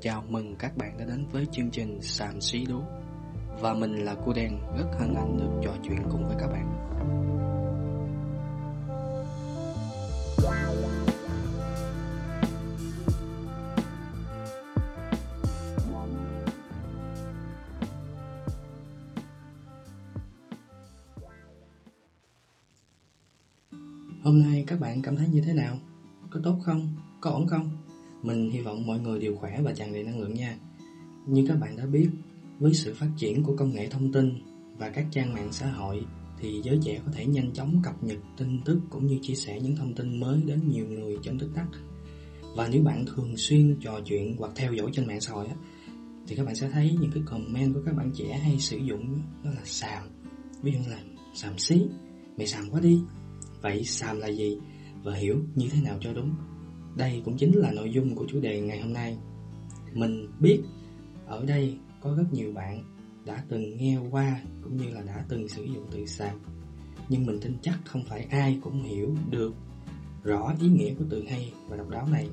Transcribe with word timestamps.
Chào 0.00 0.24
mừng 0.28 0.56
các 0.56 0.76
bạn 0.76 0.98
đã 0.98 1.04
đến 1.04 1.26
với 1.32 1.46
chương 1.52 1.70
trình 1.70 1.98
Sàm 2.02 2.40
Xí 2.40 2.64
Đố 2.64 2.82
Và 3.60 3.74
mình 3.74 3.94
là 4.04 4.16
cô 4.26 4.32
Đen, 4.32 4.58
rất 4.78 4.86
hân 4.98 5.14
hạnh 5.14 5.38
được 5.38 5.60
trò 5.64 5.72
chuyện 5.82 5.98
cùng 6.10 6.26
với 6.26 6.36
các 6.40 6.46
bạn 6.46 6.74
Hôm 24.24 24.42
nay 24.42 24.64
các 24.66 24.80
bạn 24.80 25.02
cảm 25.02 25.16
thấy 25.16 25.28
như 25.28 25.40
thế 25.46 25.52
nào? 25.52 25.78
Có 26.30 26.40
tốt 26.44 26.58
không? 26.64 26.96
Có 27.20 27.30
ổn 27.30 27.46
không? 27.46 27.87
Mình 28.22 28.50
hy 28.50 28.60
vọng 28.60 28.86
mọi 28.86 28.98
người 28.98 29.18
đều 29.18 29.36
khỏe 29.36 29.60
và 29.62 29.72
tràn 29.72 29.92
đầy 29.92 30.02
năng 30.02 30.20
lượng 30.20 30.34
nha. 30.34 30.58
Như 31.26 31.44
các 31.48 31.54
bạn 31.54 31.76
đã 31.76 31.86
biết, 31.86 32.08
với 32.58 32.74
sự 32.74 32.94
phát 32.94 33.08
triển 33.16 33.42
của 33.42 33.56
công 33.56 33.74
nghệ 33.74 33.88
thông 33.88 34.12
tin 34.12 34.32
và 34.78 34.90
các 34.90 35.06
trang 35.10 35.34
mạng 35.34 35.48
xã 35.52 35.70
hội 35.70 36.04
thì 36.40 36.60
giới 36.64 36.78
trẻ 36.82 37.00
có 37.06 37.12
thể 37.12 37.26
nhanh 37.26 37.52
chóng 37.52 37.80
cập 37.84 38.04
nhật 38.04 38.18
tin 38.36 38.60
tức 38.64 38.80
cũng 38.90 39.06
như 39.06 39.18
chia 39.22 39.34
sẻ 39.34 39.60
những 39.60 39.76
thông 39.76 39.94
tin 39.94 40.20
mới 40.20 40.42
đến 40.42 40.68
nhiều 40.68 40.86
người 40.88 41.16
trong 41.22 41.38
tích 41.38 41.50
tắc. 41.54 41.66
Và 42.56 42.68
nếu 42.72 42.82
bạn 42.82 43.04
thường 43.06 43.36
xuyên 43.36 43.76
trò 43.80 44.00
chuyện 44.04 44.36
hoặc 44.38 44.52
theo 44.56 44.72
dõi 44.72 44.90
trên 44.92 45.06
mạng 45.06 45.20
xã 45.20 45.32
hội 45.32 45.46
thì 46.26 46.36
các 46.36 46.46
bạn 46.46 46.54
sẽ 46.54 46.70
thấy 46.70 46.96
những 47.00 47.10
cái 47.14 47.22
comment 47.26 47.74
của 47.74 47.80
các 47.86 47.96
bạn 47.96 48.10
trẻ 48.14 48.38
hay 48.38 48.60
sử 48.60 48.76
dụng 48.76 49.22
đó 49.44 49.50
là 49.50 49.64
xàm. 49.64 50.02
Ví 50.62 50.72
dụ 50.72 50.78
là 50.90 51.00
xàm 51.34 51.58
xí, 51.58 51.86
mày 52.36 52.46
xàm 52.46 52.70
quá 52.70 52.80
đi. 52.80 53.00
Vậy 53.62 53.84
xàm 53.84 54.18
là 54.18 54.28
gì 54.28 54.58
và 55.02 55.14
hiểu 55.14 55.36
như 55.54 55.68
thế 55.68 55.82
nào 55.82 55.98
cho 56.00 56.12
đúng? 56.12 56.34
Đây 56.98 57.22
cũng 57.24 57.36
chính 57.36 57.56
là 57.56 57.72
nội 57.72 57.90
dung 57.92 58.14
của 58.14 58.24
chủ 58.28 58.40
đề 58.40 58.60
ngày 58.60 58.80
hôm 58.80 58.92
nay. 58.92 59.18
Mình 59.92 60.28
biết 60.40 60.60
ở 61.26 61.44
đây 61.44 61.78
có 62.00 62.14
rất 62.16 62.32
nhiều 62.32 62.52
bạn 62.52 62.84
đã 63.26 63.44
từng 63.48 63.76
nghe 63.76 63.98
qua 64.10 64.40
cũng 64.62 64.76
như 64.76 64.90
là 64.90 65.02
đã 65.02 65.24
từng 65.28 65.48
sử 65.48 65.64
dụng 65.64 65.86
từ 65.90 66.06
sàm. 66.06 66.38
Nhưng 67.08 67.26
mình 67.26 67.38
tin 67.40 67.56
chắc 67.62 67.78
không 67.84 68.04
phải 68.04 68.26
ai 68.30 68.58
cũng 68.62 68.82
hiểu 68.82 69.16
được 69.30 69.54
rõ 70.22 70.54
ý 70.60 70.68
nghĩa 70.68 70.94
của 70.94 71.04
từ 71.10 71.24
hay 71.28 71.52
và 71.68 71.76
độc 71.76 71.88
đáo 71.88 72.08
này. 72.12 72.28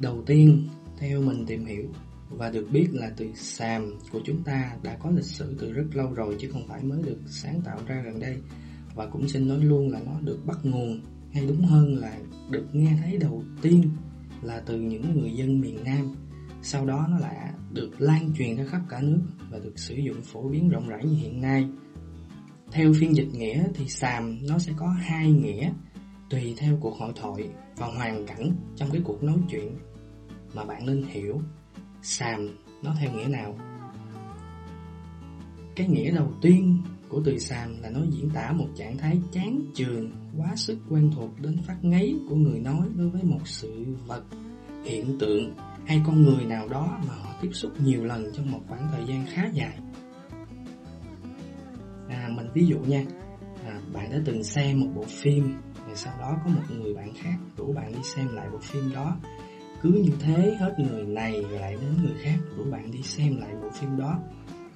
Đầu 0.00 0.22
tiên, 0.26 0.68
theo 0.98 1.22
mình 1.22 1.46
tìm 1.46 1.64
hiểu 1.64 1.88
và 2.30 2.50
được 2.50 2.68
biết 2.72 2.88
là 2.92 3.10
từ 3.16 3.26
sàm 3.34 3.98
của 4.12 4.20
chúng 4.24 4.42
ta 4.42 4.76
đã 4.82 4.96
có 4.96 5.10
lịch 5.10 5.24
sử 5.24 5.56
từ 5.58 5.72
rất 5.72 5.86
lâu 5.92 6.12
rồi 6.12 6.36
chứ 6.40 6.48
không 6.52 6.68
phải 6.68 6.82
mới 6.82 7.02
được 7.02 7.18
sáng 7.26 7.60
tạo 7.64 7.78
ra 7.86 8.02
gần 8.04 8.20
đây 8.20 8.36
và 8.94 9.06
cũng 9.06 9.28
xin 9.28 9.48
nói 9.48 9.64
luôn 9.64 9.90
là 9.90 10.00
nó 10.06 10.20
được 10.20 10.38
bắt 10.46 10.58
nguồn, 10.62 11.00
hay 11.32 11.46
đúng 11.46 11.64
hơn 11.64 11.96
là 11.96 12.18
được 12.50 12.66
nghe 12.72 12.96
thấy 13.02 13.16
đầu 13.16 13.44
tiên 13.62 13.90
là 14.42 14.62
từ 14.66 14.80
những 14.80 15.20
người 15.20 15.32
dân 15.32 15.60
miền 15.60 15.78
Nam. 15.84 16.14
Sau 16.62 16.86
đó 16.86 17.06
nó 17.10 17.18
lại 17.18 17.52
được 17.72 17.90
lan 17.98 18.32
truyền 18.38 18.56
ra 18.56 18.64
khắp 18.64 18.80
cả 18.88 19.00
nước 19.00 19.22
và 19.50 19.58
được 19.58 19.78
sử 19.78 19.94
dụng 19.94 20.22
phổ 20.22 20.48
biến 20.48 20.68
rộng 20.68 20.88
rãi 20.88 21.04
như 21.04 21.14
hiện 21.14 21.40
nay. 21.40 21.68
Theo 22.70 22.92
phiên 23.00 23.16
dịch 23.16 23.28
nghĩa 23.34 23.64
thì 23.74 23.88
sàm 23.88 24.38
nó 24.48 24.58
sẽ 24.58 24.72
có 24.76 24.88
hai 24.88 25.32
nghĩa 25.32 25.72
tùy 26.30 26.54
theo 26.58 26.78
cuộc 26.80 26.96
hội 26.96 27.12
thoại 27.16 27.48
và 27.76 27.86
hoàn 27.86 28.26
cảnh 28.26 28.56
trong 28.76 28.90
cái 28.92 29.00
cuộc 29.04 29.22
nói 29.22 29.38
chuyện 29.50 29.78
mà 30.54 30.64
bạn 30.64 30.86
nên 30.86 31.02
hiểu. 31.02 31.40
Sàm 32.02 32.48
nó 32.82 32.94
theo 33.00 33.12
nghĩa 33.12 33.28
nào? 33.28 33.58
Cái 35.76 35.88
nghĩa 35.88 36.10
đầu 36.10 36.32
tiên 36.42 36.82
của 37.12 37.20
từ 37.24 37.38
sàm 37.38 37.82
là 37.82 37.90
nó 37.90 38.00
diễn 38.10 38.30
tả 38.30 38.52
một 38.52 38.68
trạng 38.76 38.98
thái 38.98 39.20
chán 39.32 39.60
chường, 39.74 40.10
quá 40.38 40.56
sức 40.56 40.78
quen 40.90 41.10
thuộc 41.16 41.30
đến 41.40 41.56
phát 41.66 41.76
ngấy 41.82 42.18
của 42.28 42.36
người 42.36 42.58
nói 42.58 42.86
đối 42.96 43.08
với 43.08 43.22
một 43.22 43.40
sự 43.44 43.84
vật, 44.06 44.22
hiện 44.84 45.18
tượng 45.18 45.54
hay 45.86 46.00
con 46.06 46.22
người 46.22 46.44
nào 46.44 46.68
đó 46.68 46.98
mà 47.08 47.14
họ 47.14 47.34
tiếp 47.42 47.50
xúc 47.52 47.72
nhiều 47.80 48.04
lần 48.04 48.24
trong 48.34 48.50
một 48.50 48.60
khoảng 48.68 48.88
thời 48.92 49.06
gian 49.06 49.26
khá 49.34 49.50
dài. 49.52 49.78
À, 52.08 52.28
mình 52.36 52.46
ví 52.54 52.66
dụ 52.66 52.78
nha, 52.78 53.04
à, 53.66 53.80
bạn 53.92 54.10
đã 54.10 54.18
từng 54.24 54.44
xem 54.44 54.80
một 54.80 54.88
bộ 54.94 55.04
phim, 55.08 55.54
rồi 55.86 55.96
sau 55.96 56.14
đó 56.20 56.36
có 56.44 56.50
một 56.50 56.62
người 56.70 56.94
bạn 56.94 57.14
khác 57.14 57.36
rủ 57.56 57.72
bạn 57.72 57.92
đi 57.92 58.02
xem 58.02 58.34
lại 58.34 58.48
bộ 58.52 58.58
phim 58.58 58.92
đó. 58.92 59.16
Cứ 59.82 59.90
như 59.90 60.12
thế 60.20 60.56
hết 60.60 60.74
người 60.78 61.04
này 61.04 61.42
lại 61.42 61.76
đến 61.80 62.02
người 62.02 62.14
khác 62.22 62.38
rủ 62.56 62.64
bạn 62.70 62.90
đi 62.90 63.02
xem 63.02 63.36
lại 63.36 63.54
bộ 63.62 63.68
phim 63.70 63.98
đó 63.98 64.18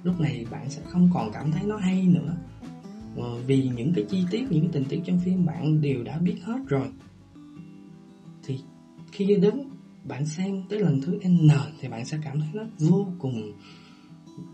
lúc 0.03 0.19
này 0.19 0.45
bạn 0.51 0.69
sẽ 0.69 0.81
không 0.85 1.09
còn 1.13 1.31
cảm 1.33 1.51
thấy 1.51 1.63
nó 1.65 1.77
hay 1.77 2.07
nữa. 2.07 2.37
Ờ, 3.17 3.41
vì 3.47 3.69
những 3.75 3.93
cái 3.93 4.05
chi 4.09 4.23
tiết 4.31 4.43
những 4.49 4.61
cái 4.61 4.69
tình 4.73 4.85
tiết 4.85 5.01
trong 5.05 5.19
phim 5.19 5.45
bạn 5.45 5.81
đều 5.81 6.03
đã 6.03 6.17
biết 6.17 6.35
hết 6.43 6.59
rồi. 6.67 6.87
Thì 8.43 8.59
khi 9.11 9.35
đến 9.41 9.53
bạn 10.03 10.25
xem 10.25 10.63
tới 10.69 10.79
lần 10.79 11.01
thứ 11.01 11.19
n 11.27 11.49
thì 11.79 11.87
bạn 11.87 12.05
sẽ 12.05 12.17
cảm 12.23 12.39
thấy 12.39 12.49
nó 12.53 12.63
vô 12.79 13.07
cùng 13.19 13.51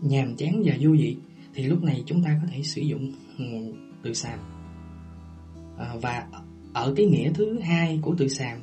nhàm 0.00 0.36
chán 0.36 0.62
và 0.64 0.74
vô 0.80 0.90
vị. 0.90 1.16
Thì 1.54 1.62
lúc 1.62 1.82
này 1.82 2.02
chúng 2.06 2.22
ta 2.22 2.38
có 2.42 2.48
thể 2.52 2.62
sử 2.62 2.80
dụng 2.80 3.12
ừ, 3.38 3.44
từ 4.02 4.14
sàm. 4.14 4.38
À, 5.78 5.94
và 6.02 6.26
ở 6.72 6.94
cái 6.96 7.06
nghĩa 7.06 7.32
thứ 7.32 7.58
hai 7.58 7.98
của 8.02 8.14
từ 8.18 8.28
sàm 8.28 8.58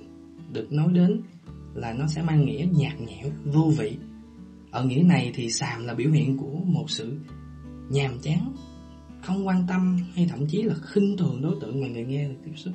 được 0.53 0.71
nói 0.71 0.91
đến 0.93 1.21
là 1.73 1.93
nó 1.93 2.07
sẽ 2.07 2.21
mang 2.21 2.45
nghĩa 2.45 2.67
nhạt 2.71 3.01
nhẽo 3.01 3.29
vô 3.45 3.71
vị 3.77 3.97
ở 4.71 4.85
nghĩa 4.85 5.03
này 5.03 5.31
thì 5.35 5.49
xàm 5.49 5.85
là 5.85 5.93
biểu 5.93 6.11
hiện 6.11 6.37
của 6.37 6.59
một 6.65 6.85
sự 6.89 7.17
nhàm 7.89 8.19
chán, 8.21 8.53
không 9.21 9.47
quan 9.47 9.65
tâm 9.67 9.97
hay 10.15 10.27
thậm 10.29 10.47
chí 10.47 10.61
là 10.61 10.75
khinh 10.83 11.17
thường 11.17 11.41
đối 11.41 11.55
tượng 11.61 11.81
mà 11.81 11.87
người 11.87 12.05
nghe 12.05 12.27
được 12.27 12.35
tiếp 12.45 12.51
xúc. 12.55 12.73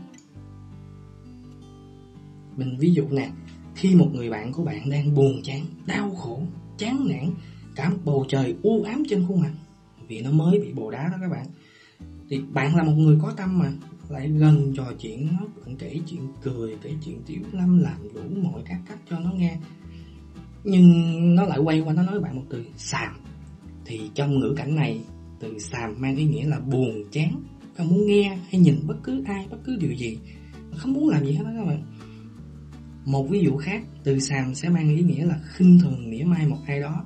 Mình 2.56 2.76
ví 2.78 2.92
dụ 2.92 3.08
nè, 3.10 3.30
khi 3.74 3.94
một 3.94 4.10
người 4.14 4.30
bạn 4.30 4.52
của 4.52 4.64
bạn 4.64 4.90
đang 4.90 5.14
buồn 5.14 5.42
chán, 5.42 5.64
đau 5.86 6.10
khổ, 6.10 6.42
chán 6.78 7.06
nản, 7.08 7.30
cả 7.74 7.90
một 7.90 7.98
bầu 8.04 8.24
trời 8.28 8.56
u 8.62 8.82
ám 8.82 9.02
trên 9.08 9.26
khuôn 9.26 9.40
mặt 9.40 9.52
vì 10.08 10.22
nó 10.22 10.30
mới 10.30 10.60
bị 10.60 10.72
bồ 10.72 10.90
đá 10.90 11.08
đó 11.12 11.18
các 11.20 11.30
bạn. 11.30 11.46
Thì 12.28 12.40
bạn 12.52 12.76
là 12.76 12.82
một 12.82 12.94
người 12.96 13.18
có 13.22 13.32
tâm 13.36 13.58
mà 13.58 13.72
lại 14.08 14.28
gần 14.28 14.72
trò 14.76 14.92
chuyện 15.00 15.28
nó 15.32 15.46
cũng 15.64 15.76
kể 15.76 16.00
chuyện 16.06 16.20
cười, 16.42 16.76
kể 16.82 16.90
chuyện 17.04 17.22
tiểu 17.26 17.40
lâm 17.52 17.78
làm 17.78 18.08
đủ 18.14 18.40
mọi 18.42 18.62
các 18.64 18.80
cách 18.88 18.98
cho 19.10 19.18
nó 19.18 19.30
nghe 19.30 19.58
nhưng 20.64 21.34
nó 21.34 21.44
lại 21.44 21.58
quay 21.58 21.80
qua, 21.80 21.94
nó 21.94 22.02
nói 22.02 22.20
bạn 22.20 22.36
một 22.36 22.44
từ, 22.50 22.64
xàm. 22.76 23.16
Thì 23.84 24.00
trong 24.14 24.38
ngữ 24.38 24.54
cảnh 24.56 24.74
này, 24.76 25.00
từ 25.40 25.58
xàm 25.58 25.94
mang 25.98 26.16
ý 26.16 26.24
nghĩa 26.24 26.46
là 26.46 26.60
buồn, 26.60 26.90
chán. 27.12 27.42
Không 27.76 27.88
muốn 27.88 28.06
nghe 28.06 28.38
hay 28.50 28.60
nhìn 28.60 28.74
bất 28.86 28.96
cứ 29.02 29.22
ai, 29.26 29.46
bất 29.50 29.58
cứ 29.64 29.76
điều 29.80 29.92
gì. 29.92 30.18
Không 30.76 30.92
muốn 30.92 31.08
làm 31.08 31.24
gì 31.24 31.32
hết 31.32 31.44
đó 31.44 31.50
các 31.56 31.64
bạn. 31.64 31.82
Một 33.04 33.26
ví 33.30 33.40
dụ 33.40 33.56
khác, 33.56 33.82
từ 34.04 34.18
xàm 34.18 34.54
sẽ 34.54 34.68
mang 34.68 34.96
ý 34.96 35.02
nghĩa 35.02 35.24
là 35.24 35.38
khinh 35.44 35.78
thường 35.82 36.10
mỉa 36.10 36.24
mai 36.24 36.46
một 36.46 36.58
ai 36.66 36.80
đó. 36.80 37.04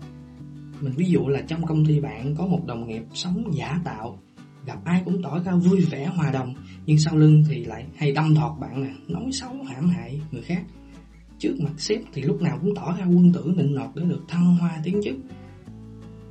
Mình 0.81 0.93
ví 0.97 1.07
dụ 1.07 1.29
là 1.29 1.41
trong 1.41 1.67
công 1.67 1.87
ty 1.87 2.01
bạn 2.01 2.35
có 2.35 2.47
một 2.47 2.67
đồng 2.67 2.89
nghiệp 2.89 3.03
sống 3.15 3.45
giả 3.53 3.81
tạo, 3.85 4.19
gặp 4.67 4.79
ai 4.85 5.03
cũng 5.05 5.23
tỏ 5.23 5.43
ra 5.43 5.53
vui 5.55 5.81
vẻ, 5.81 6.07
hòa 6.07 6.31
đồng, 6.31 6.55
nhưng 6.87 6.99
sau 6.99 7.17
lưng 7.17 7.45
thì 7.49 7.65
lại 7.65 7.87
hay 7.97 8.13
đâm 8.13 8.35
thọt 8.35 8.61
bạn 8.61 8.83
nè, 8.83 8.91
nói 9.09 9.29
xấu, 9.33 9.63
hãm 9.69 9.89
hại 9.89 10.21
người 10.31 10.43
khác 10.43 10.63
trước 11.41 11.55
mặt 11.61 11.73
sếp 11.79 12.01
thì 12.13 12.23
lúc 12.23 12.43
nào 12.43 12.59
cũng 12.61 12.75
tỏ 12.75 12.97
ra 12.99 13.05
quân 13.05 13.33
tử 13.33 13.53
nịnh 13.57 13.75
nọt 13.75 13.91
để 13.95 14.03
được 14.05 14.21
thăng 14.29 14.57
hoa 14.57 14.81
tiến 14.85 15.01
chức. 15.05 15.15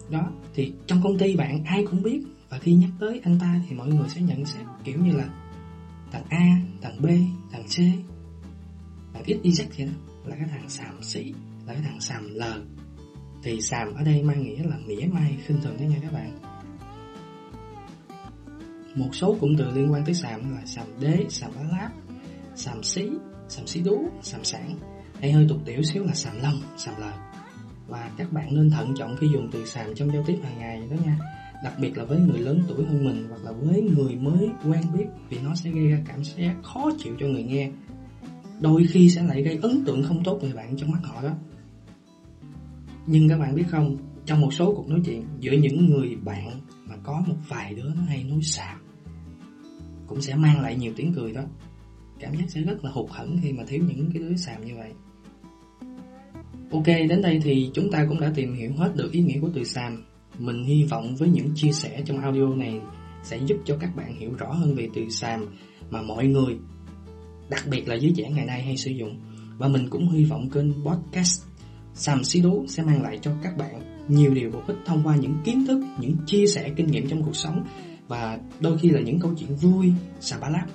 Đó 0.09 0.31
thì 0.53 0.73
trong 0.87 1.01
công 1.03 1.17
ty 1.17 1.35
bạn 1.35 1.63
ai 1.63 1.85
cũng 1.91 2.03
biết 2.03 2.21
và 2.49 2.59
khi 2.59 2.73
nhắc 2.73 2.89
tới 2.99 3.21
anh 3.23 3.39
ta 3.39 3.61
thì 3.69 3.75
mọi 3.75 3.87
người 3.87 4.09
sẽ 4.09 4.21
nhận 4.21 4.45
xét 4.45 4.65
kiểu 4.83 4.99
như 4.99 5.11
là 5.11 5.29
thằng 6.11 6.23
A, 6.29 6.61
thằng 6.81 7.01
B, 7.01 7.05
thằng 7.51 7.63
C 7.63 7.77
thằng 9.13 9.23
X, 9.25 9.29
Y, 9.41 9.51
Z 9.51 9.65
vậy 9.77 9.87
đó 9.87 9.93
là 10.25 10.35
cái 10.35 10.47
thằng 10.51 10.69
xàm 10.69 11.03
xỉ 11.03 11.33
là 11.67 11.73
cái 11.73 11.81
thằng 11.83 12.01
xàm 12.01 12.33
lờ. 12.33 12.61
Thì 13.43 13.61
xàm 13.61 13.93
ở 13.93 14.03
đây 14.03 14.23
mang 14.23 14.43
nghĩa 14.43 14.63
là 14.63 14.77
mỉa 14.87 15.05
mai 15.11 15.37
khinh 15.45 15.61
thường 15.61 15.77
đó 15.79 15.85
nha 15.85 15.97
các 16.01 16.13
bạn. 16.13 16.39
Một 18.95 19.09
số 19.13 19.35
cụm 19.39 19.55
từ 19.57 19.71
liên 19.75 19.91
quan 19.91 20.05
tới 20.05 20.13
xàm 20.13 20.55
là 20.55 20.65
xàm 20.65 20.87
đế, 20.99 21.25
xàm 21.29 21.51
lá 21.55 21.63
láp, 21.71 21.91
xàm 22.55 22.83
xí, 22.83 23.09
xàm 23.47 23.67
xí 23.67 23.81
đú, 23.81 24.09
xàm 24.21 24.43
sản 24.43 24.75
hay 25.21 25.31
hơi 25.31 25.45
tục 25.49 25.57
tiểu 25.65 25.81
xíu 25.81 26.03
là 26.03 26.13
sàm 26.13 26.41
lông, 26.41 26.61
sàm 26.77 26.95
lời. 26.99 27.13
Và 27.87 28.11
các 28.17 28.31
bạn 28.31 28.55
nên 28.55 28.69
thận 28.69 28.93
trọng 28.97 29.17
khi 29.17 29.27
dùng 29.33 29.49
từ 29.51 29.65
sàm 29.65 29.95
trong 29.95 30.13
giao 30.13 30.23
tiếp 30.27 30.39
hàng 30.43 30.59
ngày 30.59 30.81
đó 30.89 30.95
nha. 31.05 31.17
Đặc 31.63 31.73
biệt 31.79 31.97
là 31.97 32.05
với 32.05 32.19
người 32.19 32.39
lớn 32.39 32.61
tuổi 32.67 32.85
hơn 32.85 33.05
mình 33.05 33.25
hoặc 33.29 33.43
là 33.43 33.51
với 33.51 33.81
người 33.81 34.15
mới 34.15 34.49
quen 34.63 34.83
biết 34.97 35.05
vì 35.29 35.37
nó 35.43 35.55
sẽ 35.55 35.71
gây 35.71 35.87
ra 35.87 35.99
cảm 36.07 36.23
giác 36.23 36.55
khó 36.63 36.89
chịu 36.99 37.15
cho 37.19 37.25
người 37.25 37.43
nghe. 37.43 37.71
Đôi 38.59 38.87
khi 38.89 39.09
sẽ 39.09 39.23
lại 39.23 39.43
gây 39.43 39.59
ấn 39.61 39.85
tượng 39.85 40.03
không 40.03 40.23
tốt 40.23 40.39
về 40.41 40.53
bạn 40.53 40.77
trong 40.77 40.91
mắt 40.91 40.99
họ 41.03 41.21
đó. 41.21 41.35
Nhưng 43.07 43.29
các 43.29 43.37
bạn 43.39 43.55
biết 43.55 43.65
không 43.69 43.97
trong 44.25 44.41
một 44.41 44.53
số 44.53 44.73
cuộc 44.75 44.89
nói 44.89 44.99
chuyện 45.05 45.23
giữa 45.39 45.51
những 45.51 45.85
người 45.85 46.15
bạn 46.15 46.61
mà 46.85 46.95
có 47.03 47.23
một 47.27 47.35
vài 47.47 47.73
đứa 47.73 47.89
nó 47.95 48.01
hay 48.01 48.23
nói 48.23 48.39
sàm 48.43 48.79
cũng 50.09 50.21
sẽ 50.21 50.35
mang 50.35 50.61
lại 50.61 50.75
nhiều 50.75 50.93
tiếng 50.95 51.13
cười 51.13 51.31
đó. 51.31 51.41
Cảm 52.19 52.35
giác 52.35 52.45
sẽ 52.47 52.61
rất 52.61 52.83
là 52.83 52.91
hụt 52.91 53.09
hẫng 53.09 53.37
khi 53.43 53.53
mà 53.53 53.63
thiếu 53.67 53.83
những 53.87 54.11
cái 54.13 54.23
đứa 54.23 54.35
sàm 54.35 54.65
như 54.65 54.75
vậy. 54.75 54.93
Ok, 56.71 56.85
đến 56.85 57.21
đây 57.21 57.39
thì 57.43 57.69
chúng 57.73 57.91
ta 57.91 58.05
cũng 58.09 58.19
đã 58.19 58.31
tìm 58.35 58.53
hiểu 58.53 58.71
hết 58.77 58.95
được 58.95 59.11
ý 59.11 59.21
nghĩa 59.21 59.39
của 59.41 59.49
từ 59.53 59.63
sàm. 59.63 60.03
Mình 60.37 60.63
hy 60.63 60.83
vọng 60.83 61.15
với 61.15 61.29
những 61.29 61.51
chia 61.55 61.71
sẻ 61.71 62.01
trong 62.05 62.19
audio 62.19 62.47
này 62.55 62.79
sẽ 63.23 63.37
giúp 63.45 63.57
cho 63.65 63.77
các 63.79 63.95
bạn 63.95 64.15
hiểu 64.19 64.33
rõ 64.37 64.51
hơn 64.51 64.75
về 64.75 64.87
từ 64.95 65.09
sàm 65.09 65.45
mà 65.89 66.01
mọi 66.01 66.27
người 66.27 66.57
đặc 67.49 67.63
biệt 67.71 67.87
là 67.87 67.95
giới 67.95 68.13
trẻ 68.17 68.29
ngày 68.29 68.45
nay 68.45 68.61
hay 68.61 68.77
sử 68.77 68.91
dụng. 68.91 69.19
Và 69.57 69.67
mình 69.67 69.89
cũng 69.89 70.09
hy 70.09 70.23
vọng 70.23 70.49
kênh 70.49 70.85
podcast 70.85 71.43
Sàm 71.93 72.23
Xí 72.23 72.41
Đố 72.41 72.65
sẽ 72.67 72.83
mang 72.83 73.01
lại 73.01 73.19
cho 73.21 73.31
các 73.43 73.57
bạn 73.57 74.05
nhiều 74.07 74.33
điều 74.33 74.51
bổ 74.51 74.59
ích 74.67 74.77
thông 74.85 75.01
qua 75.03 75.15
những 75.15 75.35
kiến 75.45 75.65
thức, 75.67 75.83
những 75.99 76.15
chia 76.25 76.47
sẻ 76.47 76.69
kinh 76.75 76.87
nghiệm 76.87 77.07
trong 77.07 77.23
cuộc 77.23 77.35
sống 77.35 77.63
và 78.07 78.39
đôi 78.59 78.77
khi 78.77 78.89
là 78.89 79.01
những 79.01 79.19
câu 79.19 79.31
chuyện 79.39 79.55
vui, 79.55 79.93
xà 80.19 80.37
bá 80.39 80.49
lát. 80.49 80.65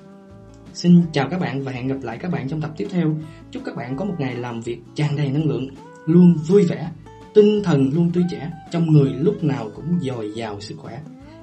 Xin 0.75 1.03
chào 1.12 1.29
các 1.31 1.41
bạn 1.41 1.62
và 1.62 1.73
hẹn 1.73 1.88
gặp 1.88 1.97
lại 2.03 2.19
các 2.19 2.31
bạn 2.31 2.49
trong 2.49 2.61
tập 2.61 2.71
tiếp 2.76 2.87
theo. 2.91 3.15
Chúc 3.50 3.62
các 3.65 3.76
bạn 3.76 3.97
có 3.97 4.05
một 4.05 4.15
ngày 4.19 4.35
làm 4.35 4.61
việc 4.61 4.79
tràn 4.94 5.17
đầy 5.17 5.31
năng 5.31 5.49
lượng, 5.49 5.69
luôn 6.06 6.35
vui 6.35 6.67
vẻ, 6.67 6.91
tinh 7.35 7.62
thần 7.65 7.91
luôn 7.94 8.11
tươi 8.15 8.25
trẻ, 8.31 8.50
trong 8.71 8.93
người 8.93 9.12
lúc 9.12 9.44
nào 9.44 9.71
cũng 9.75 9.99
dồi 10.00 10.32
dào 10.35 10.61
sức 10.61 10.75
khỏe. 10.79 11.00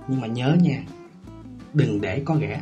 Nhưng 0.07 0.21
mà 0.21 0.27
nhớ 0.27 0.55
nha, 0.61 0.83
đừng 1.73 2.01
để 2.01 2.21
có 2.25 2.35
ghẻ 2.35 2.61